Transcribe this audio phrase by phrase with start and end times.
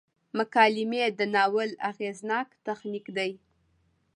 [0.37, 3.31] مکالمې د ناول اغیزناک تخنیک دی.